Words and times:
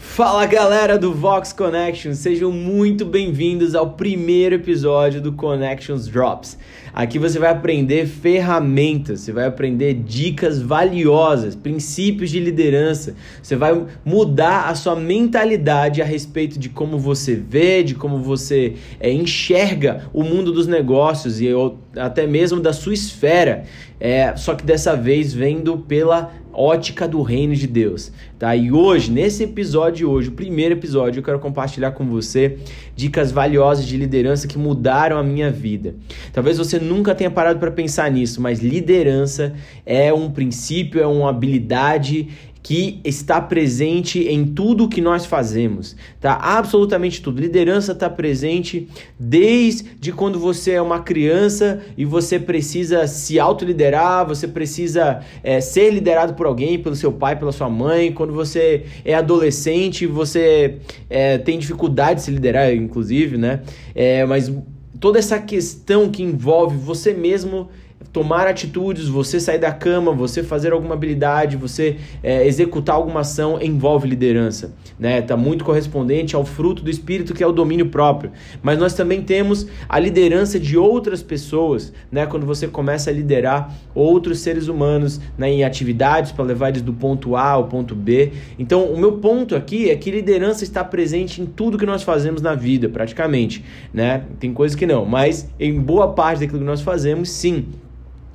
Fala 0.00 0.46
galera 0.46 0.96
do 0.96 1.12
Vox 1.12 1.52
Connections, 1.52 2.18
sejam 2.18 2.52
muito 2.52 3.04
bem-vindos 3.04 3.74
ao 3.74 3.90
primeiro 3.90 4.54
episódio 4.54 5.20
do 5.20 5.32
Connections 5.32 6.06
Drops. 6.06 6.56
Aqui 6.92 7.18
você 7.18 7.38
vai 7.38 7.50
aprender 7.50 8.06
ferramentas, 8.06 9.20
você 9.20 9.32
vai 9.32 9.46
aprender 9.46 9.94
dicas 9.94 10.60
valiosas, 10.60 11.54
princípios 11.54 12.30
de 12.30 12.40
liderança, 12.40 13.14
você 13.42 13.56
vai 13.56 13.86
mudar 14.04 14.68
a 14.68 14.74
sua 14.74 14.96
mentalidade 14.96 16.02
a 16.02 16.04
respeito 16.04 16.58
de 16.58 16.68
como 16.68 16.98
você 16.98 17.34
vê, 17.34 17.82
de 17.82 17.94
como 17.94 18.18
você 18.18 18.74
é, 19.00 19.12
enxerga 19.12 20.08
o 20.12 20.22
mundo 20.22 20.52
dos 20.52 20.66
negócios 20.66 21.40
e 21.40 21.48
até 21.96 22.26
mesmo 22.26 22.60
da 22.60 22.72
sua 22.72 22.94
esfera. 22.94 23.64
É, 24.00 24.36
só 24.36 24.54
que 24.54 24.64
dessa 24.64 24.96
vez 24.96 25.34
vendo 25.34 25.78
pela 25.78 26.32
ótica 26.52 27.06
do 27.06 27.22
reino 27.22 27.54
de 27.54 27.66
Deus, 27.66 28.10
tá? 28.36 28.54
E 28.56 28.72
hoje, 28.72 29.12
nesse 29.12 29.44
episódio 29.44 30.10
hoje, 30.10 30.28
o 30.28 30.32
primeiro 30.32 30.74
episódio, 30.74 31.20
eu 31.20 31.22
quero 31.22 31.38
compartilhar 31.38 31.92
com 31.92 32.04
você 32.04 32.58
dicas 32.96 33.30
valiosas 33.30 33.86
de 33.86 33.96
liderança 33.96 34.48
que 34.48 34.58
mudaram 34.58 35.18
a 35.18 35.22
minha 35.22 35.52
vida. 35.52 35.94
Talvez 36.32 36.58
você 36.58 36.77
nunca 36.78 37.14
tenha 37.14 37.30
parado 37.30 37.58
para 37.58 37.70
pensar 37.70 38.10
nisso, 38.10 38.40
mas 38.40 38.60
liderança 38.60 39.54
é 39.84 40.12
um 40.12 40.30
princípio, 40.30 41.00
é 41.00 41.06
uma 41.06 41.30
habilidade 41.30 42.28
que 42.68 43.00
está 43.02 43.40
presente 43.40 44.28
em 44.28 44.44
tudo 44.44 44.90
que 44.90 45.00
nós 45.00 45.24
fazemos, 45.24 45.96
tá? 46.20 46.34
Absolutamente 46.34 47.22
tudo. 47.22 47.40
Liderança 47.40 47.92
está 47.92 48.10
presente 48.10 48.88
desde 49.18 50.12
quando 50.12 50.38
você 50.38 50.72
é 50.72 50.82
uma 50.82 51.00
criança 51.00 51.80
e 51.96 52.04
você 52.04 52.38
precisa 52.38 53.06
se 53.06 53.40
autoliderar, 53.40 54.26
você 54.26 54.46
precisa 54.46 55.20
é, 55.42 55.62
ser 55.62 55.90
liderado 55.90 56.34
por 56.34 56.46
alguém, 56.46 56.78
pelo 56.78 56.94
seu 56.94 57.10
pai, 57.10 57.38
pela 57.38 57.52
sua 57.52 57.70
mãe. 57.70 58.12
Quando 58.12 58.34
você 58.34 58.84
é 59.02 59.14
adolescente, 59.14 60.06
você 60.06 60.76
é, 61.08 61.38
tem 61.38 61.58
dificuldade 61.58 62.16
de 62.16 62.26
se 62.26 62.30
liderar, 62.30 62.74
inclusive, 62.74 63.38
né? 63.38 63.62
É, 63.94 64.26
mas 64.26 64.52
toda 65.00 65.18
essa 65.18 65.38
questão 65.38 66.10
que 66.10 66.22
envolve 66.22 66.76
você 66.76 67.12
mesmo 67.12 67.68
tomar 68.12 68.46
atitudes, 68.46 69.08
você 69.08 69.38
sair 69.38 69.58
da 69.58 69.72
cama, 69.72 70.12
você 70.12 70.42
fazer 70.42 70.72
alguma 70.72 70.94
habilidade, 70.94 71.56
você 71.56 71.96
é, 72.22 72.46
executar 72.46 72.96
alguma 72.96 73.20
ação 73.20 73.60
envolve 73.60 74.08
liderança, 74.08 74.74
né? 74.98 75.20
Tá 75.20 75.36
muito 75.36 75.64
correspondente 75.64 76.34
ao 76.34 76.44
fruto 76.44 76.82
do 76.82 76.90
espírito 76.90 77.34
que 77.34 77.42
é 77.42 77.46
o 77.46 77.52
domínio 77.52 77.86
próprio. 77.86 78.32
Mas 78.62 78.78
nós 78.78 78.94
também 78.94 79.22
temos 79.22 79.66
a 79.88 79.98
liderança 79.98 80.58
de 80.58 80.76
outras 80.76 81.22
pessoas, 81.22 81.92
né? 82.10 82.26
Quando 82.26 82.46
você 82.46 82.66
começa 82.66 83.10
a 83.10 83.12
liderar 83.12 83.74
outros 83.94 84.40
seres 84.40 84.68
humanos 84.68 85.20
né, 85.36 85.50
em 85.50 85.64
atividades 85.64 86.32
para 86.32 86.44
levar 86.44 86.70
eles 86.70 86.82
do 86.82 86.92
ponto 86.92 87.36
A 87.36 87.50
ao 87.50 87.64
ponto 87.64 87.94
B. 87.94 88.32
Então, 88.58 88.84
o 88.84 88.98
meu 88.98 89.12
ponto 89.18 89.54
aqui 89.54 89.90
é 89.90 89.96
que 89.96 90.10
liderança 90.10 90.64
está 90.64 90.84
presente 90.84 91.42
em 91.42 91.46
tudo 91.46 91.76
que 91.76 91.86
nós 91.86 92.02
fazemos 92.02 92.40
na 92.40 92.54
vida, 92.54 92.88
praticamente, 92.88 93.64
né? 93.92 94.24
Tem 94.38 94.52
coisas 94.52 94.76
que 94.76 94.86
não, 94.86 95.04
mas 95.04 95.48
em 95.58 95.78
boa 95.80 96.12
parte 96.12 96.40
daquilo 96.40 96.60
que 96.60 96.64
nós 96.64 96.80
fazemos, 96.80 97.30
sim. 97.30 97.66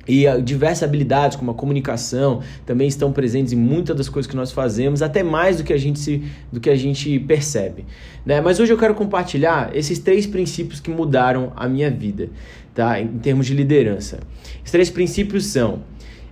E 0.06 0.26
ah, 0.26 0.38
diversas 0.38 0.82
habilidades, 0.82 1.36
como 1.36 1.50
a 1.50 1.54
comunicação, 1.54 2.40
também 2.66 2.88
estão 2.88 3.12
presentes 3.12 3.52
em 3.52 3.56
muitas 3.56 3.96
das 3.96 4.08
coisas 4.08 4.30
que 4.30 4.36
nós 4.36 4.52
fazemos, 4.52 5.02
até 5.02 5.22
mais 5.22 5.58
do 5.58 5.64
que 5.64 5.72
a 5.72 5.78
gente, 5.78 5.98
se, 5.98 6.22
do 6.52 6.60
que 6.60 6.70
a 6.70 6.76
gente 6.76 7.18
percebe. 7.20 7.84
Né? 8.24 8.40
Mas 8.40 8.60
hoje 8.60 8.72
eu 8.72 8.78
quero 8.78 8.94
compartilhar 8.94 9.74
esses 9.74 9.98
três 9.98 10.26
princípios 10.26 10.80
que 10.80 10.90
mudaram 10.90 11.52
a 11.56 11.68
minha 11.68 11.90
vida, 11.90 12.28
tá? 12.74 13.00
em 13.00 13.18
termos 13.18 13.46
de 13.46 13.54
liderança. 13.54 14.20
Esses 14.56 14.70
três 14.70 14.90
princípios 14.90 15.46
são: 15.46 15.82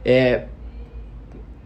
é, 0.04 0.44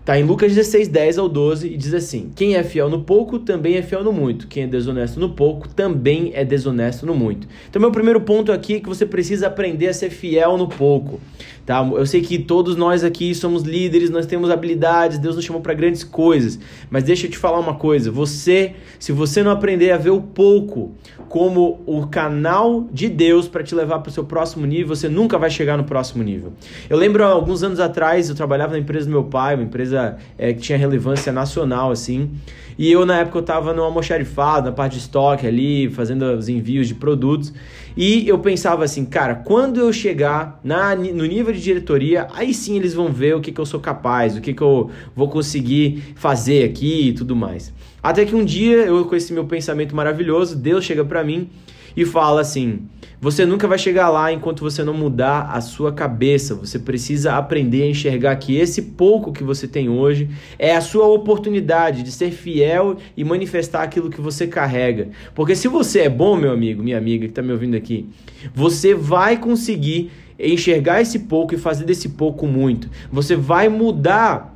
Tá 0.07 0.17
em 0.17 0.23
Lucas 0.23 0.55
16, 0.55 0.87
10 0.87 1.19
ao 1.19 1.29
12 1.29 1.67
e 1.67 1.77
diz 1.77 1.93
assim: 1.93 2.31
Quem 2.37 2.55
é 2.55 2.63
fiel 2.63 2.89
no 2.89 3.03
pouco 3.03 3.41
também 3.41 3.75
é 3.75 3.83
fiel 3.83 4.05
no 4.05 4.13
muito. 4.13 4.47
Quem 4.47 4.63
é 4.63 4.67
desonesto 4.69 5.19
no 5.19 5.31
pouco 5.31 5.67
também 5.69 6.31
é 6.33 6.45
desonesto 6.45 7.05
no 7.05 7.13
muito. 7.13 7.49
Então, 7.69 7.83
meu 7.83 7.91
primeiro 7.91 8.21
ponto 8.21 8.53
aqui 8.53 8.75
é 8.75 8.81
que 8.81 8.89
você 8.89 9.05
precisa 9.05 9.49
aprender 9.49 9.89
a 9.89 9.93
ser 9.93 10.11
fiel 10.11 10.57
no 10.57 10.69
pouco. 10.69 11.21
Tá? 11.67 11.85
Eu 11.85 12.07
sei 12.07 12.21
que 12.21 12.39
todos 12.39 12.77
nós 12.77 13.03
aqui 13.03 13.35
somos 13.35 13.65
líderes, 13.65 14.09
nós 14.09 14.25
temos 14.25 14.51
habilidades, 14.51 15.19
Deus 15.19 15.35
nos 15.35 15.45
chamou 15.45 15.61
para 15.61 15.75
grandes 15.75 16.05
coisas. 16.05 16.61
Mas 16.89 17.03
deixa 17.03 17.27
eu 17.27 17.31
te 17.31 17.37
falar 17.37 17.59
uma 17.59 17.75
coisa: 17.75 18.09
você, 18.09 18.77
se 19.01 19.11
você 19.11 19.43
não 19.43 19.51
aprender 19.51 19.91
a 19.91 19.97
ver 19.97 20.11
o 20.11 20.23
pouco 20.23 20.93
como 21.29 21.83
o 21.85 22.07
canal 22.07 22.87
de 22.93 23.09
Deus 23.09 23.49
para 23.49 23.65
te 23.65 23.75
levar 23.75 23.99
para 23.99 24.11
o 24.11 24.13
seu 24.13 24.23
próximo 24.23 24.65
nível, 24.65 24.95
você 24.95 25.09
nunca 25.09 25.37
vai 25.37 25.51
chegar 25.51 25.77
no 25.77 25.83
próximo 25.83 26.23
nível. 26.23 26.53
Eu 26.89 26.97
lembro 26.97 27.25
alguns 27.25 27.65
anos 27.65 27.81
atrás, 27.81 28.29
eu 28.29 28.37
trabalhava 28.37 28.75
na 28.75 28.79
empresa 28.79 29.07
do 29.07 29.11
meu 29.11 29.25
pai, 29.25 29.57
uma 29.57 29.65
empresa 29.65 30.19
é, 30.39 30.53
que 30.53 30.61
tinha 30.61 30.79
relevância 30.79 31.33
nacional, 31.33 31.91
assim. 31.91 32.31
E 32.79 32.93
eu, 32.93 33.07
na 33.07 33.21
época, 33.21 33.39
eu 33.39 33.43
tava 33.43 33.73
no 33.73 33.83
almoxarifado, 33.83 34.67
na 34.67 34.73
parte 34.73 34.93
de 34.93 34.99
estoque 34.99 35.47
ali, 35.47 35.89
fazendo 35.91 36.23
os 36.33 36.49
envios 36.49 36.87
de 36.87 36.95
produtos. 36.95 37.53
E 37.97 38.29
eu 38.29 38.39
pensava 38.39 38.85
assim, 38.85 39.07
cara, 39.07 39.35
quando 39.37 39.81
eu 39.81 39.91
chegar 39.91 40.61
na, 40.63 40.95
no 40.95 41.25
nível 41.25 41.53
de 41.55 41.56
diretoria, 41.63 42.29
aí 42.33 42.53
sim 42.55 42.77
eles 42.77 42.95
vão 42.95 43.13
ver 43.13 43.37
o 43.37 43.41
que, 43.41 43.53
que 43.53 43.61
eu 43.61 43.67
sou 43.67 43.81
capaz, 43.81 44.37
o 44.37 44.41
que, 44.41 44.53
que 44.53 44.63
eu 44.63 44.91
vou 45.15 45.29
conseguir 45.29 46.15
fazer 46.15 46.65
aqui 46.65 47.09
e 47.09 47.13
tudo 47.13 47.35
mais. 47.35 47.73
Até 48.03 48.25
que 48.25 48.35
um 48.35 48.45
dia, 48.45 48.85
eu 48.85 49.05
com 49.05 49.17
esse 49.17 49.33
meu 49.33 49.45
pensamento 49.45 49.95
maravilhoso, 49.95 50.57
Deus 50.57 50.85
chega 50.85 51.05
para 51.05 51.25
mim 51.25 51.49
e 51.97 52.05
fala 52.05 52.41
assim: 52.41 52.83
você 53.19 53.47
nunca 53.47 53.67
vai 53.67 53.79
chegar 53.79 54.11
lá 54.11 54.31
enquanto 54.31 54.61
você 54.61 54.85
não 54.85 54.93
mudar 54.93 55.51
a 55.51 55.61
sua 55.63 55.91
cabeça. 55.91 56.55
Você 56.55 56.79
precisa 56.79 57.33
aprender 57.35 57.83
a 57.83 57.89
enxergar 57.89 58.37
que 58.37 58.57
esse 58.57 58.83
pouco 58.83 59.33
que 59.33 59.43
você 59.43 59.67
tem 59.67 59.89
hoje 59.89 60.29
é 60.59 60.77
a 60.77 60.83
sua 60.83 61.07
oportunidade 61.07 62.03
de 62.03 62.13
ser 62.13 62.31
fiel 62.31 62.99
e 63.17 63.25
manifestar 63.25 63.83
aquilo 63.83 64.11
que 64.11 64.21
você 64.21 64.47
carrega. 64.47 65.09
Porque 65.35 65.57
se 65.57 65.67
você 65.67 66.01
é 66.01 66.11
bom, 66.11 66.37
meu 66.37 66.53
amigo, 66.53 66.83
minha 66.83 66.99
amiga 66.99 67.25
que 67.25 67.33
está 67.33 67.41
me 67.41 67.53
ouvindo 67.53 67.75
aqui, 67.75 68.07
você 68.55 68.95
vai 68.95 69.39
conseguir 69.39 70.11
enxergar 70.39 71.01
esse 71.01 71.21
pouco 71.21 71.55
e 71.55 71.59
fazer 71.59 71.85
desse 71.85 72.11
pouco 72.11 72.47
muito. 72.47 72.89
Você 73.11 73.37
vai 73.37 73.69
mudar 73.69 74.56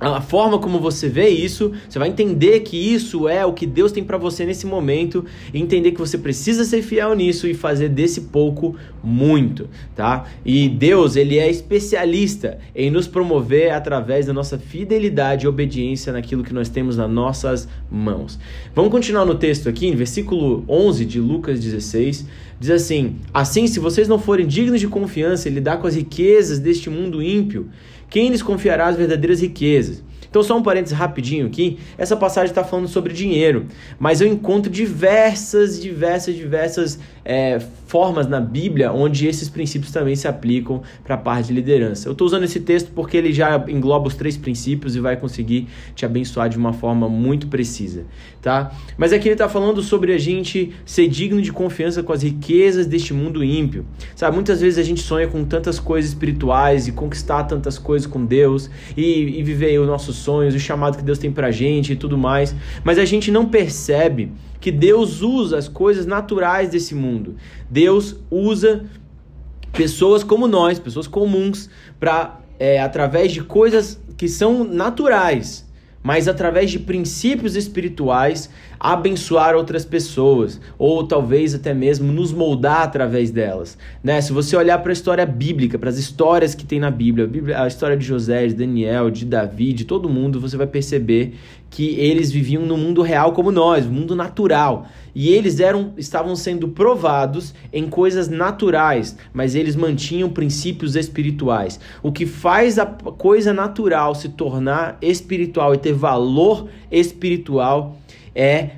a 0.00 0.20
forma 0.22 0.58
como 0.58 0.80
você 0.80 1.08
vê 1.08 1.28
isso, 1.28 1.72
você 1.88 1.98
vai 1.98 2.08
entender 2.08 2.60
que 2.60 2.76
isso 2.76 3.28
é 3.28 3.44
o 3.44 3.52
que 3.52 3.66
Deus 3.66 3.92
tem 3.92 4.02
para 4.02 4.16
você 4.16 4.46
nesse 4.46 4.66
momento, 4.66 5.24
e 5.52 5.60
entender 5.60 5.92
que 5.92 6.00
você 6.00 6.16
precisa 6.16 6.64
ser 6.64 6.80
fiel 6.82 7.14
nisso 7.14 7.46
e 7.46 7.52
fazer 7.52 7.90
desse 7.90 8.22
pouco 8.22 8.74
muito, 9.04 9.68
tá? 9.94 10.24
E 10.44 10.68
Deus, 10.68 11.16
ele 11.16 11.38
é 11.38 11.50
especialista 11.50 12.58
em 12.74 12.90
nos 12.90 13.06
promover 13.06 13.72
através 13.72 14.26
da 14.26 14.32
nossa 14.32 14.58
fidelidade 14.58 15.44
e 15.44 15.48
obediência 15.48 16.12
naquilo 16.12 16.42
que 16.42 16.54
nós 16.54 16.70
temos 16.70 16.96
nas 16.96 17.10
nossas 17.10 17.68
mãos. 17.90 18.38
Vamos 18.74 18.90
continuar 18.90 19.26
no 19.26 19.34
texto 19.34 19.68
aqui, 19.68 19.86
em 19.86 19.94
versículo 19.94 20.64
11 20.66 21.04
de 21.04 21.20
Lucas 21.20 21.60
16, 21.60 22.26
diz 22.58 22.70
assim: 22.70 23.16
Assim, 23.34 23.66
se 23.66 23.78
vocês 23.78 24.08
não 24.08 24.18
forem 24.18 24.46
dignos 24.46 24.80
de 24.80 24.88
confiança 24.88 25.48
e 25.48 25.52
lidar 25.52 25.78
com 25.78 25.86
as 25.86 25.94
riquezas 25.94 26.58
deste 26.58 26.88
mundo 26.88 27.22
ímpio, 27.22 27.68
quem 28.10 28.28
lhes 28.28 28.42
confiará 28.42 28.88
as 28.88 28.96
verdadeiras 28.96 29.40
riquezas? 29.40 30.02
Então, 30.30 30.44
só 30.44 30.56
um 30.56 30.62
parênteses 30.62 30.96
rapidinho 30.96 31.46
aqui. 31.46 31.78
Essa 31.98 32.16
passagem 32.16 32.50
está 32.50 32.62
falando 32.62 32.86
sobre 32.86 33.12
dinheiro, 33.12 33.66
mas 33.98 34.20
eu 34.20 34.28
encontro 34.28 34.70
diversas, 34.70 35.80
diversas, 35.82 36.36
diversas 36.36 37.00
é, 37.24 37.58
formas 37.86 38.28
na 38.28 38.40
Bíblia 38.40 38.92
onde 38.92 39.26
esses 39.26 39.48
princípios 39.48 39.92
também 39.92 40.14
se 40.14 40.28
aplicam 40.28 40.82
para 41.02 41.16
a 41.16 41.18
parte 41.18 41.48
de 41.48 41.52
liderança. 41.52 42.08
Eu 42.08 42.12
estou 42.12 42.26
usando 42.26 42.44
esse 42.44 42.60
texto 42.60 42.92
porque 42.94 43.16
ele 43.16 43.32
já 43.32 43.62
engloba 43.68 44.06
os 44.06 44.14
três 44.14 44.36
princípios 44.36 44.94
e 44.94 45.00
vai 45.00 45.16
conseguir 45.16 45.66
te 45.94 46.06
abençoar 46.06 46.48
de 46.48 46.56
uma 46.56 46.72
forma 46.72 47.08
muito 47.08 47.48
precisa, 47.48 48.04
tá? 48.40 48.72
Mas 48.96 49.12
aqui 49.12 49.26
ele 49.28 49.34
está 49.34 49.48
falando 49.48 49.82
sobre 49.82 50.12
a 50.12 50.18
gente 50.18 50.72
ser 50.84 51.08
digno 51.08 51.42
de 51.42 51.52
confiança 51.52 52.02
com 52.02 52.12
as 52.12 52.22
riquezas 52.22 52.86
deste 52.86 53.12
mundo 53.12 53.42
ímpio. 53.42 53.84
Sabe, 54.14 54.36
muitas 54.36 54.60
vezes 54.60 54.78
a 54.78 54.82
gente 54.84 55.00
sonha 55.00 55.26
com 55.26 55.44
tantas 55.44 55.80
coisas 55.80 56.12
espirituais 56.12 56.86
e 56.86 56.92
conquistar 56.92 57.44
tantas 57.44 57.78
coisas 57.78 58.06
com 58.06 58.24
Deus 58.24 58.70
e, 58.96 59.40
e 59.40 59.42
viver 59.42 59.76
os 59.80 59.86
nossos 59.86 60.19
sonhos, 60.20 60.54
o 60.54 60.58
chamado 60.58 60.96
que 60.96 61.02
Deus 61.02 61.18
tem 61.18 61.30
pra 61.30 61.50
gente 61.50 61.92
e 61.92 61.96
tudo 61.96 62.16
mais, 62.16 62.54
mas 62.84 62.98
a 62.98 63.04
gente 63.04 63.30
não 63.30 63.46
percebe 63.46 64.32
que 64.60 64.70
Deus 64.70 65.22
usa 65.22 65.58
as 65.58 65.68
coisas 65.68 66.06
naturais 66.06 66.70
desse 66.70 66.94
mundo. 66.94 67.36
Deus 67.68 68.16
usa 68.30 68.84
pessoas 69.72 70.22
como 70.22 70.46
nós, 70.46 70.78
pessoas 70.78 71.06
comuns, 71.06 71.68
para 71.98 72.40
é, 72.58 72.80
através 72.80 73.32
de 73.32 73.42
coisas 73.42 74.00
que 74.16 74.28
são 74.28 74.64
naturais, 74.64 75.66
mas 76.02 76.28
através 76.28 76.70
de 76.70 76.78
princípios 76.78 77.56
espirituais, 77.56 78.50
abençoar 78.80 79.54
outras 79.54 79.84
pessoas, 79.84 80.58
ou 80.78 81.06
talvez 81.06 81.54
até 81.54 81.74
mesmo 81.74 82.10
nos 82.10 82.32
moldar 82.32 82.80
através 82.80 83.30
delas. 83.30 83.76
Né? 84.02 84.18
Se 84.22 84.32
você 84.32 84.56
olhar 84.56 84.78
para 84.78 84.90
a 84.90 84.94
história 84.94 85.26
bíblica, 85.26 85.78
para 85.78 85.90
as 85.90 85.98
histórias 85.98 86.54
que 86.54 86.64
tem 86.64 86.80
na 86.80 86.90
Bíblia, 86.90 87.26
a, 87.26 87.28
Bíblia, 87.28 87.62
a 87.62 87.68
história 87.68 87.94
de 87.94 88.06
José, 88.06 88.46
de 88.46 88.54
Daniel, 88.54 89.10
de 89.10 89.26
Davi, 89.26 89.74
de 89.74 89.84
todo 89.84 90.08
mundo, 90.08 90.40
você 90.40 90.56
vai 90.56 90.66
perceber 90.66 91.34
que 91.68 91.94
eles 92.00 92.32
viviam 92.32 92.64
no 92.64 92.76
mundo 92.76 93.02
real 93.02 93.32
como 93.32 93.52
nós, 93.52 93.84
no 93.84 93.92
mundo 93.92 94.16
natural. 94.16 94.88
E 95.14 95.28
eles 95.28 95.60
eram 95.60 95.92
estavam 95.96 96.34
sendo 96.34 96.68
provados 96.68 97.54
em 97.72 97.88
coisas 97.88 98.28
naturais, 98.28 99.16
mas 99.32 99.54
eles 99.54 99.76
mantinham 99.76 100.28
princípios 100.30 100.96
espirituais. 100.96 101.78
O 102.02 102.10
que 102.10 102.26
faz 102.26 102.78
a 102.78 102.86
coisa 102.86 103.52
natural 103.52 104.14
se 104.14 104.30
tornar 104.30 104.98
espiritual 105.02 105.74
e 105.74 105.78
ter 105.78 105.92
valor 105.92 106.68
espiritual 106.90 107.99
é 108.34 108.70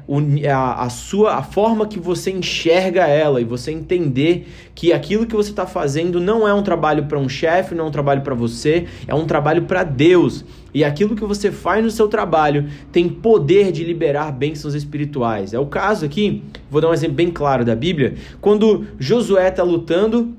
a, 0.50 0.84
a 0.84 0.90
sua 0.90 1.34
a 1.34 1.42
forma 1.42 1.86
que 1.86 1.98
você 1.98 2.30
enxerga 2.30 3.06
ela 3.06 3.40
e 3.40 3.44
você 3.44 3.70
entender 3.70 4.48
que 4.74 4.92
aquilo 4.92 5.26
que 5.26 5.36
você 5.36 5.50
está 5.50 5.66
fazendo 5.66 6.20
não 6.20 6.46
é 6.46 6.54
um 6.54 6.62
trabalho 6.62 7.04
para 7.04 7.18
um 7.18 7.28
chefe, 7.28 7.74
não 7.74 7.84
é 7.84 7.88
um 7.88 7.90
trabalho 7.90 8.22
para 8.22 8.34
você, 8.34 8.86
é 9.06 9.14
um 9.14 9.26
trabalho 9.26 9.62
para 9.62 9.84
Deus. 9.84 10.44
E 10.74 10.82
aquilo 10.84 11.14
que 11.14 11.24
você 11.24 11.52
faz 11.52 11.84
no 11.84 11.90
seu 11.90 12.08
trabalho 12.08 12.68
tem 12.90 13.08
poder 13.08 13.70
de 13.72 13.84
liberar 13.84 14.32
bênçãos 14.32 14.74
espirituais. 14.74 15.52
É 15.52 15.58
o 15.58 15.66
caso 15.66 16.06
aqui, 16.06 16.42
vou 16.70 16.80
dar 16.80 16.88
um 16.88 16.94
exemplo 16.94 17.16
bem 17.16 17.30
claro 17.30 17.64
da 17.64 17.76
Bíblia, 17.76 18.14
quando 18.40 18.86
Josué 18.98 19.48
está 19.48 19.62
lutando 19.62 20.34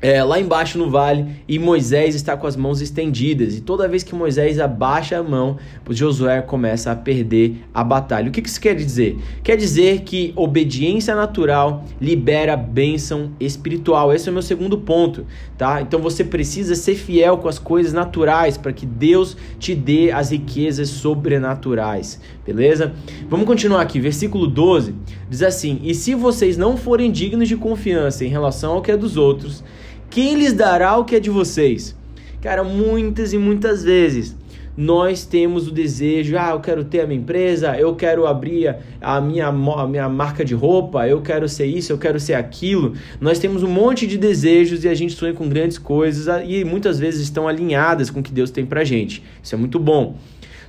é, 0.00 0.22
lá 0.22 0.38
embaixo 0.38 0.78
no 0.78 0.88
vale 0.88 1.26
e 1.48 1.58
Moisés 1.58 2.14
está 2.14 2.36
com 2.36 2.46
as 2.46 2.56
mãos 2.56 2.80
estendidas. 2.80 3.56
E 3.56 3.60
toda 3.60 3.88
vez 3.88 4.02
que 4.02 4.14
Moisés 4.14 4.60
abaixa 4.60 5.18
a 5.18 5.22
mão, 5.22 5.56
Josué 5.90 6.40
começa 6.40 6.92
a 6.92 6.96
perder 6.96 7.64
a 7.74 7.82
batalha. 7.82 8.28
O 8.28 8.32
que 8.32 8.40
isso 8.40 8.60
quer 8.60 8.76
dizer? 8.76 9.18
Quer 9.42 9.56
dizer 9.56 10.02
que 10.02 10.32
obediência 10.36 11.16
natural 11.16 11.84
libera 12.00 12.56
bênção 12.56 13.32
espiritual. 13.40 14.12
Esse 14.12 14.28
é 14.28 14.30
o 14.30 14.32
meu 14.32 14.42
segundo 14.42 14.78
ponto, 14.78 15.26
tá? 15.56 15.82
Então 15.82 16.00
você 16.00 16.22
precisa 16.22 16.76
ser 16.76 16.94
fiel 16.94 17.38
com 17.38 17.48
as 17.48 17.58
coisas 17.58 17.92
naturais 17.92 18.56
para 18.56 18.72
que 18.72 18.86
Deus 18.86 19.36
te 19.58 19.74
dê 19.74 20.12
as 20.12 20.30
riquezas 20.30 20.90
sobrenaturais, 20.90 22.20
beleza? 22.46 22.92
Vamos 23.28 23.46
continuar 23.46 23.80
aqui, 23.80 23.98
versículo 23.98 24.46
12 24.46 24.94
diz 25.28 25.42
assim: 25.42 25.80
E 25.82 25.94
se 25.94 26.14
vocês 26.14 26.56
não 26.56 26.76
forem 26.76 27.10
dignos 27.10 27.48
de 27.48 27.56
confiança 27.56 28.24
em 28.24 28.28
relação 28.28 28.74
ao 28.74 28.82
que 28.82 28.90
é 28.90 28.96
dos 28.96 29.16
outros, 29.16 29.62
quem 30.10 30.34
lhes 30.34 30.52
dará 30.52 30.96
o 30.96 31.04
que 31.04 31.16
é 31.16 31.20
de 31.20 31.30
vocês? 31.30 31.96
Cara, 32.40 32.62
muitas 32.62 33.32
e 33.32 33.38
muitas 33.38 33.82
vezes 33.82 34.36
nós 34.76 35.24
temos 35.24 35.66
o 35.66 35.72
desejo, 35.72 36.38
ah, 36.38 36.50
eu 36.50 36.60
quero 36.60 36.84
ter 36.84 37.00
a 37.00 37.06
minha 37.06 37.18
empresa, 37.18 37.76
eu 37.76 37.96
quero 37.96 38.28
abrir 38.28 38.76
a 39.00 39.20
minha, 39.20 39.48
a 39.48 39.86
minha 39.88 40.08
marca 40.08 40.44
de 40.44 40.54
roupa, 40.54 41.08
eu 41.08 41.20
quero 41.20 41.48
ser 41.48 41.66
isso, 41.66 41.90
eu 41.90 41.98
quero 41.98 42.20
ser 42.20 42.34
aquilo. 42.34 42.94
Nós 43.20 43.40
temos 43.40 43.64
um 43.64 43.68
monte 43.68 44.06
de 44.06 44.16
desejos 44.16 44.84
e 44.84 44.88
a 44.88 44.94
gente 44.94 45.14
sonha 45.14 45.32
com 45.32 45.48
grandes 45.48 45.78
coisas 45.78 46.28
e 46.46 46.64
muitas 46.64 46.96
vezes 46.96 47.22
estão 47.22 47.48
alinhadas 47.48 48.08
com 48.08 48.20
o 48.20 48.22
que 48.22 48.30
Deus 48.30 48.52
tem 48.52 48.64
pra 48.64 48.84
gente. 48.84 49.20
Isso 49.42 49.52
é 49.52 49.58
muito 49.58 49.80
bom. 49.80 50.16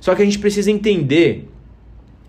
Só 0.00 0.12
que 0.16 0.22
a 0.22 0.24
gente 0.24 0.40
precisa 0.40 0.72
entender 0.72 1.48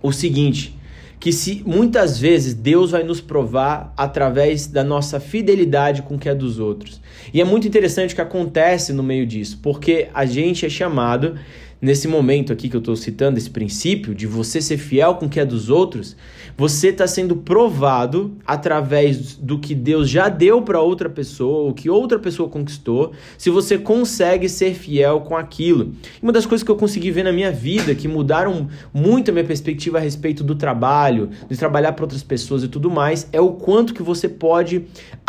o 0.03 0.11
seguinte, 0.11 0.77
que 1.21 1.31
se 1.31 1.61
muitas 1.67 2.17
vezes 2.17 2.55
Deus 2.55 2.89
vai 2.89 3.03
nos 3.03 3.21
provar 3.21 3.93
através 3.95 4.65
da 4.65 4.83
nossa 4.83 5.19
fidelidade 5.19 6.01
com 6.01 6.15
o 6.15 6.19
que 6.19 6.27
é 6.27 6.33
dos 6.33 6.57
outros. 6.57 6.99
E 7.31 7.39
é 7.39 7.43
muito 7.45 7.67
interessante 7.67 8.13
o 8.13 8.15
que 8.15 8.21
acontece 8.21 8.91
no 8.91 9.03
meio 9.03 9.27
disso, 9.27 9.59
porque 9.61 10.09
a 10.15 10.25
gente 10.25 10.65
é 10.65 10.69
chamado 10.69 11.35
nesse 11.81 12.07
momento 12.07 12.53
aqui 12.53 12.69
que 12.69 12.75
eu 12.75 12.79
estou 12.79 12.95
citando, 12.95 13.37
esse 13.37 13.49
princípio 13.49 14.13
de 14.13 14.27
você 14.27 14.61
ser 14.61 14.77
fiel 14.77 15.15
com 15.15 15.25
o 15.25 15.29
que 15.29 15.39
é 15.39 15.45
dos 15.45 15.69
outros, 15.69 16.15
você 16.55 16.89
está 16.89 17.07
sendo 17.07 17.35
provado 17.35 18.37
através 18.45 19.35
do 19.35 19.57
que 19.57 19.73
Deus 19.73 20.09
já 20.09 20.29
deu 20.29 20.61
para 20.61 20.79
outra 20.79 21.09
pessoa, 21.09 21.69
o 21.69 21.73
que 21.73 21.89
outra 21.89 22.19
pessoa 22.19 22.47
conquistou, 22.47 23.13
se 23.37 23.49
você 23.49 23.77
consegue 23.77 24.47
ser 24.47 24.75
fiel 24.75 25.21
com 25.21 25.35
aquilo. 25.35 25.93
Uma 26.21 26.31
das 26.31 26.45
coisas 26.45 26.63
que 26.63 26.69
eu 26.69 26.75
consegui 26.75 27.09
ver 27.09 27.23
na 27.23 27.31
minha 27.31 27.51
vida, 27.51 27.95
que 27.95 28.07
mudaram 28.07 28.69
muito 28.93 29.31
a 29.31 29.33
minha 29.33 29.45
perspectiva 29.45 29.97
a 29.97 30.01
respeito 30.01 30.43
do 30.43 30.53
trabalho, 30.53 31.29
de 31.49 31.57
trabalhar 31.57 31.93
para 31.93 32.05
outras 32.05 32.21
pessoas 32.21 32.63
e 32.63 32.67
tudo 32.67 32.91
mais, 32.91 33.27
é 33.31 33.41
o 33.41 33.53
quanto 33.53 33.93
que 33.93 34.03
você 34.03 34.29
pode 34.29 34.85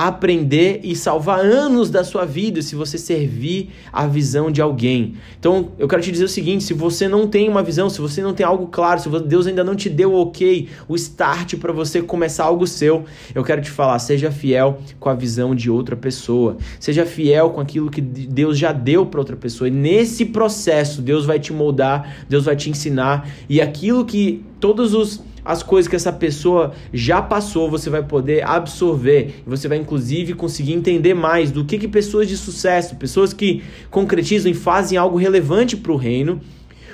aprender 0.09 0.81
e 0.83 0.97
salvar 0.97 1.41
anos 1.41 1.91
da 1.91 2.03
sua 2.03 2.25
vida 2.25 2.63
se 2.63 2.75
você 2.75 2.99
servir 2.99 3.71
a 3.93 4.07
visão 4.07 4.51
de 4.51 4.61
alguém. 4.61 5.15
Então, 5.39 5.71
eu 5.79 5.87
quero 5.87 6.03
te 6.03 6.11
dizer 6.11 6.25
o 6.25 6.29
seguinte, 6.29 6.65
se 6.65 6.75
você 6.75 7.09
não 7.09 7.27
tem 7.27 7.49
uma 7.49 7.63
visão, 7.63 7.89
se 7.89 8.01
você 8.01 8.23
não 8.23 8.35
tem 8.35 8.45
algo 8.45 8.67
claro, 8.67 9.01
se 9.01 9.09
Deus 9.21 9.47
ainda 9.47 9.63
não 9.63 9.75
te 9.75 9.89
deu 9.89 10.13
o 10.13 10.23
ok, 10.23 10.69
o 10.89 10.95
start 10.97 11.57
para 11.57 11.73
você 11.73 12.03
começar 12.03 12.45
algo 12.45 12.67
seu, 12.67 13.05
eu 13.35 13.45
quero 13.45 13.63
te 13.63 13.71
falar: 13.71 13.99
seja 13.99 14.31
fiel 14.31 14.79
com 14.99 15.09
a 15.09 15.15
visão 15.15 15.55
de 15.55 15.71
outra 15.71 15.97
pessoa, 15.97 16.57
seja 16.81 17.07
fiel 17.07 17.51
com 17.51 17.61
aquilo 17.61 17.91
que 17.91 18.01
Deus 18.01 18.59
já 18.59 18.73
deu 18.73 19.07
para 19.07 19.21
outra 19.21 19.37
pessoa. 19.37 19.69
E 19.69 19.71
nesse 19.71 20.27
processo, 20.27 21.03
Deus 21.03 21.25
vai 21.25 21.39
te 21.39 21.53
moldar, 21.53 22.25
Deus 22.29 22.45
vai 22.45 22.57
te 22.57 22.71
ensinar, 22.71 23.29
e 23.49 23.61
aquilo 23.61 24.05
que 24.05 24.45
todos 24.59 24.95
os 24.95 25.21
as 25.45 25.63
coisas 25.63 25.89
que 25.89 25.97
essa 25.97 26.13
pessoa 26.13 26.73
já 26.93 27.21
passou, 27.21 27.69
você 27.69 27.91
vai 27.91 28.03
poder 28.03 28.47
absorver. 28.47 29.43
Você 29.47 29.67
vai, 29.67 29.79
inclusive, 29.79 30.35
conseguir 30.35 30.73
entender 30.73 31.15
mais 31.15 31.51
do 31.51 31.65
que, 31.65 31.79
que 31.79 31.89
pessoas 31.89 32.29
de 32.29 32.37
sucesso, 32.37 32.97
pessoas 32.97 33.33
que 33.33 33.63
concretizam 33.91 34.51
e 34.51 34.55
fazem 34.55 34.97
algo 34.97 35.17
relevante 35.17 35.77
para 35.77 35.93
o 35.93 35.97
reino, 35.97 36.41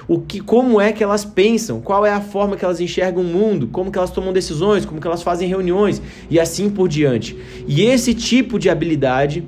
o 0.06 0.20
que, 0.20 0.40
como 0.40 0.80
é 0.80 0.90
que 0.90 1.04
elas 1.04 1.26
pensam, 1.26 1.82
qual 1.82 2.06
é 2.06 2.10
a 2.10 2.20
forma 2.22 2.56
que 2.56 2.64
elas 2.64 2.80
enxergam 2.80 3.22
o 3.22 3.26
mundo, 3.26 3.68
como 3.68 3.92
que 3.92 3.98
elas 3.98 4.10
tomam 4.10 4.32
decisões, 4.32 4.86
como 4.86 4.98
que 4.98 5.06
elas 5.06 5.22
fazem 5.22 5.46
reuniões 5.46 6.00
e 6.30 6.40
assim 6.40 6.70
por 6.70 6.88
diante. 6.88 7.36
E 7.66 7.82
esse 7.82 8.14
tipo 8.14 8.58
de 8.58 8.70
habilidade 8.70 9.44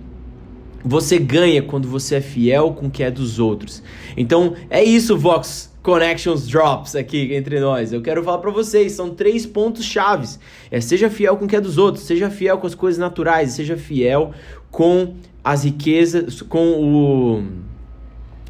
você 0.85 1.19
ganha 1.19 1.63
quando 1.63 1.89
você 1.89 2.17
é 2.17 2.21
fiel 2.21 2.73
com 2.73 2.87
o 2.87 2.91
que 2.91 3.03
é 3.03 3.11
dos 3.11 3.39
outros. 3.39 3.83
Então 4.17 4.55
é 4.69 4.85
isso, 4.85 5.17
Vox 5.17 5.70
Connections 5.91 6.47
Drops 6.47 6.95
aqui 6.95 7.35
entre 7.35 7.59
nós. 7.59 7.93
Eu 7.93 8.01
quero 8.01 8.23
falar 8.23 8.39
para 8.39 8.53
vocês, 8.53 8.93
são 8.93 9.11
três 9.11 9.45
pontos 9.45 9.85
chaves. 9.85 10.39
É 10.71 10.81
seja 10.81 11.11
fiel 11.11 11.37
com 11.37 11.47
o 11.47 11.49
que 11.49 11.57
é 11.57 11.61
dos 11.61 11.79
outros, 11.79 12.05
seja 12.05 12.31
fiel 12.31 12.59
com 12.59 12.67
as 12.69 12.77
coisas 12.77 12.97
naturais, 12.97 13.51
seja 13.51 13.77
fiel 13.77 14.33
com 14.71 15.17
as 15.43 15.65
riquezas, 15.65 16.43
com 16.43 16.81
o 16.81 17.43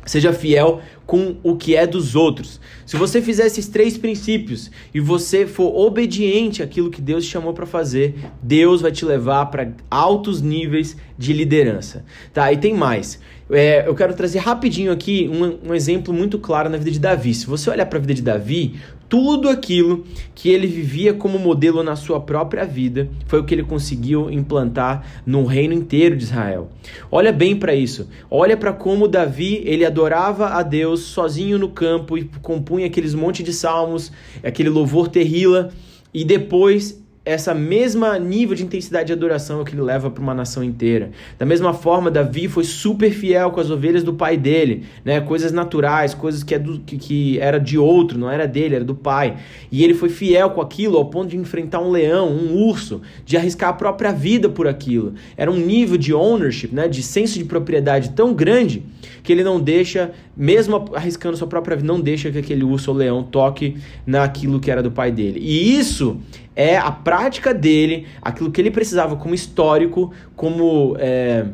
seja 0.04 0.34
fiel 0.34 0.82
com 1.06 1.36
o 1.42 1.56
que 1.56 1.74
é 1.74 1.86
dos 1.86 2.14
outros. 2.14 2.60
Se 2.84 2.98
você 2.98 3.22
fizer 3.22 3.46
esses 3.46 3.66
três 3.68 3.96
princípios 3.96 4.70
e 4.92 5.00
você 5.00 5.46
for 5.46 5.74
obediente 5.74 6.62
àquilo 6.62 6.90
que 6.90 7.00
Deus 7.00 7.24
te 7.24 7.30
chamou 7.30 7.54
para 7.54 7.64
fazer, 7.64 8.16
Deus 8.42 8.82
vai 8.82 8.92
te 8.92 9.06
levar 9.06 9.46
para 9.46 9.72
altos 9.90 10.42
níveis 10.42 10.94
de 11.16 11.32
liderança, 11.32 12.04
tá? 12.34 12.52
E 12.52 12.58
tem 12.58 12.74
mais. 12.74 13.18
É, 13.52 13.86
eu 13.86 13.94
quero 13.94 14.14
trazer 14.14 14.38
rapidinho 14.38 14.92
aqui 14.92 15.28
um, 15.32 15.70
um 15.70 15.74
exemplo 15.74 16.14
muito 16.14 16.38
claro 16.38 16.68
na 16.68 16.78
vida 16.78 16.90
de 16.90 17.00
Davi. 17.00 17.34
Se 17.34 17.46
você 17.46 17.68
olhar 17.68 17.86
para 17.86 17.98
a 17.98 18.00
vida 18.00 18.14
de 18.14 18.22
Davi, 18.22 18.76
tudo 19.08 19.48
aquilo 19.48 20.04
que 20.36 20.48
ele 20.50 20.68
vivia 20.68 21.12
como 21.12 21.36
modelo 21.36 21.82
na 21.82 21.96
sua 21.96 22.20
própria 22.20 22.64
vida 22.64 23.08
foi 23.26 23.40
o 23.40 23.44
que 23.44 23.52
ele 23.52 23.64
conseguiu 23.64 24.30
implantar 24.30 25.04
no 25.26 25.44
reino 25.44 25.74
inteiro 25.74 26.16
de 26.16 26.22
Israel. 26.22 26.70
Olha 27.10 27.32
bem 27.32 27.56
para 27.56 27.74
isso. 27.74 28.08
Olha 28.30 28.56
para 28.56 28.72
como 28.72 29.08
Davi 29.08 29.62
ele 29.64 29.84
adorava 29.84 30.50
a 30.50 30.62
Deus 30.62 31.00
sozinho 31.00 31.58
no 31.58 31.70
campo 31.70 32.16
e 32.16 32.30
compunha 32.40 32.86
aqueles 32.86 33.12
monte 33.12 33.42
de 33.42 33.52
salmos, 33.52 34.12
aquele 34.44 34.68
louvor 34.68 35.08
terrila 35.08 35.70
e 36.14 36.24
depois 36.24 36.99
essa 37.22 37.54
mesma 37.54 38.18
nível 38.18 38.56
de 38.56 38.64
intensidade 38.64 39.08
de 39.08 39.12
adoração 39.12 39.62
que 39.62 39.74
ele 39.74 39.82
leva 39.82 40.10
para 40.10 40.22
uma 40.22 40.32
nação 40.32 40.64
inteira. 40.64 41.10
Da 41.38 41.44
mesma 41.44 41.74
forma, 41.74 42.10
Davi 42.10 42.48
foi 42.48 42.64
super 42.64 43.10
fiel 43.10 43.50
com 43.50 43.60
as 43.60 43.70
ovelhas 43.70 44.02
do 44.02 44.14
pai 44.14 44.38
dele, 44.38 44.84
né? 45.04 45.20
Coisas 45.20 45.52
naturais, 45.52 46.14
coisas 46.14 46.42
que, 46.42 46.54
é 46.54 46.58
do, 46.58 46.80
que, 46.80 46.96
que 46.96 47.38
era 47.38 47.60
de 47.60 47.76
outro, 47.76 48.18
não 48.18 48.30
era 48.30 48.48
dele, 48.48 48.76
era 48.76 48.84
do 48.84 48.94
pai. 48.94 49.36
E 49.70 49.84
ele 49.84 49.92
foi 49.92 50.08
fiel 50.08 50.50
com 50.50 50.62
aquilo 50.62 50.96
ao 50.96 51.10
ponto 51.10 51.28
de 51.28 51.36
enfrentar 51.36 51.80
um 51.80 51.90
leão, 51.90 52.30
um 52.30 52.56
urso, 52.56 53.02
de 53.26 53.36
arriscar 53.36 53.68
a 53.68 53.74
própria 53.74 54.12
vida 54.12 54.48
por 54.48 54.66
aquilo. 54.66 55.12
Era 55.36 55.50
um 55.50 55.58
nível 55.58 55.98
de 55.98 56.14
ownership, 56.14 56.70
né? 56.72 56.88
De 56.88 57.02
senso 57.02 57.38
de 57.38 57.44
propriedade 57.44 58.10
tão 58.10 58.32
grande 58.32 58.82
que 59.22 59.30
ele 59.30 59.44
não 59.44 59.60
deixa, 59.60 60.10
mesmo 60.34 60.86
arriscando 60.94 61.36
sua 61.36 61.46
própria 61.46 61.76
vida, 61.76 61.86
não 61.86 62.00
deixa 62.00 62.30
que 62.30 62.38
aquele 62.38 62.64
urso 62.64 62.90
ou 62.90 62.96
leão 62.96 63.22
toque 63.22 63.76
naquilo 64.06 64.58
que 64.58 64.70
era 64.70 64.82
do 64.82 64.90
pai 64.90 65.12
dele. 65.12 65.38
E 65.42 65.78
isso 65.78 66.18
é 66.54 66.76
a 66.76 66.90
prática 66.90 67.54
dele, 67.54 68.06
aquilo 68.20 68.50
que 68.50 68.60
ele 68.60 68.70
precisava 68.70 69.16
como 69.16 69.34
histórico, 69.34 70.12
como. 70.34 70.96
É, 70.98 71.46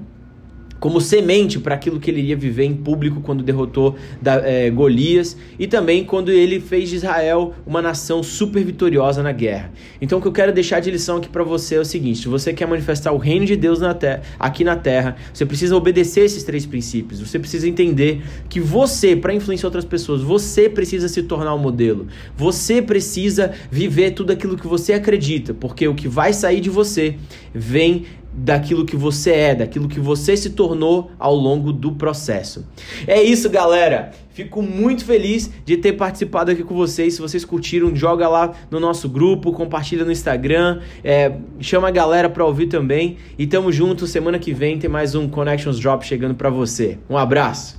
como 0.79 1.01
semente 1.01 1.59
para 1.59 1.75
aquilo 1.75 1.99
que 1.99 2.11
ele 2.11 2.21
iria 2.21 2.37
viver 2.37 2.65
em 2.65 2.75
público 2.75 3.21
quando 3.21 3.43
derrotou 3.43 3.97
da, 4.21 4.37
é, 4.47 4.71
Golias 4.71 5.37
e 5.59 5.67
também 5.67 6.05
quando 6.05 6.31
ele 6.31 6.61
fez 6.61 6.89
de 6.91 6.97
Israel 6.97 7.55
uma 7.67 7.81
nação 7.81 8.23
super 8.23 8.65
vitoriosa 8.65 9.23
na 9.23 9.33
guerra. 9.33 9.73
Então 10.01 10.19
o 10.19 10.23
que 10.23 10.29
eu 10.29 10.33
quero 10.33 10.53
deixar 10.53 10.81
de 10.81 10.91
lição 10.91 11.17
aqui 11.17 11.29
para 11.29 11.43
você 11.43 11.77
é 11.77 11.81
o 11.81 11.85
seguinte: 11.85 12.21
se 12.21 12.29
você 12.29 12.53
quer 12.53 12.67
manifestar 12.67 13.13
o 13.13 13.19
reino 13.19 13.47
de 13.47 13.57
Deus 13.57 13.81
na 13.81 13.95
terra, 13.95 14.23
aqui 14.39 14.65
na 14.65 14.77
terra, 14.77 15.17
você 15.33 15.47
precisa 15.47 15.77
obedecer 15.77 16.25
esses 16.25 16.43
três 16.43 16.67
princípios. 16.67 17.21
Você 17.21 17.39
precisa 17.39 17.69
entender 17.69 18.23
que 18.49 18.61
você, 18.61 19.17
para 19.17 19.35
influenciar 19.35 19.69
outras 19.69 19.85
pessoas, 19.85 20.23
você 20.23 20.69
precisa 20.69 21.09
se 21.09 21.23
tornar 21.23 21.55
um 21.55 21.59
modelo. 21.59 22.07
Você 22.37 22.83
precisa 22.83 23.53
viver 23.71 24.13
tudo 24.13 24.33
aquilo 24.33 24.57
que 24.57 24.67
você 24.67 24.93
acredita, 24.93 25.55
porque 25.55 25.87
o 25.89 25.95
que 25.95 26.09
vai 26.09 26.33
sair 26.33 26.61
de 26.61 26.71
você 26.71 27.17
vem 27.55 28.05
daquilo 28.37 28.85
que 28.85 28.97
você 28.97 29.31
é, 29.31 29.55
daquilo 29.55 29.89
que 29.89 29.99
você 29.99 30.37
se 30.37 30.51
tornou 30.51 31.11
ao 31.19 31.35
longo 31.35 31.73
do 31.73 31.93
processo. 31.93 32.67
É 33.07 33.23
isso, 33.23 33.49
galera. 33.49 34.13
Fico 34.37 34.61
muito 34.61 35.03
feliz 35.07 35.51
de 35.65 35.79
ter 35.79 35.95
participado 35.95 36.51
aqui 36.51 36.63
com 36.63 36.75
vocês. 36.75 37.15
Se 37.15 37.23
vocês 37.23 37.43
curtiram, 37.43 37.97
joga 37.97 38.29
lá 38.29 38.53
no 38.71 38.79
nosso 38.79 39.09
grupo, 39.09 39.51
compartilha 39.51 40.05
no 40.05 40.13
Instagram, 40.13 40.81
é, 41.03 41.33
chama 41.59 41.89
a 41.89 41.91
galera 41.91 42.29
para 42.29 42.45
ouvir 42.45 42.67
também. 42.67 43.17
E 43.39 43.47
tamo 43.47 43.73
junto. 43.73 44.07
Semana 44.07 44.39
que 44.39 44.53
vem 44.53 44.79
tem 44.79 44.91
mais 44.91 45.15
um 45.15 45.27
Connections 45.27 45.81
Drop 45.81 46.05
chegando 46.05 46.35
para 46.35 46.51
você. 46.51 46.99
Um 47.09 47.17
abraço. 47.17 47.75